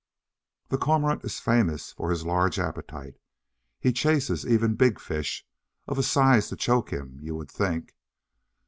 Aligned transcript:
The 0.69 0.79
Cormorant 0.79 1.23
is 1.23 1.39
famous 1.39 1.91
for 1.91 2.09
his 2.09 2.25
large 2.25 2.57
appetite; 2.57 3.17
he 3.79 3.93
chases 3.93 4.47
even 4.47 4.73
big 4.73 4.99
fish, 4.99 5.45
of 5.87 5.99
a 5.99 6.03
size 6.03 6.49
to 6.49 6.55
choke 6.55 6.89
him, 6.91 7.19
you 7.21 7.35
would 7.35 7.51
think. 7.51 7.93